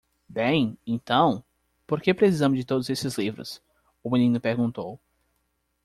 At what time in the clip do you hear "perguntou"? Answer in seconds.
4.41-4.99